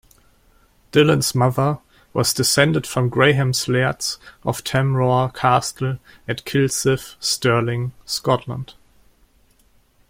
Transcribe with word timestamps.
Dillon's 0.91 1.35
mother 1.35 1.77
was 2.11 2.33
descended 2.33 2.87
from 2.87 3.07
Grahams 3.07 3.67
Lairds 3.67 4.17
of 4.43 4.63
Tamrawer 4.63 5.31
Castle 5.31 5.99
at 6.27 6.43
Kilsyth, 6.43 7.13
Stirling, 7.19 7.91
Scotland. 8.03 8.73